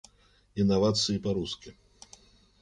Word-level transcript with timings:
Инновации 0.55 1.19
по-русски 1.21 1.77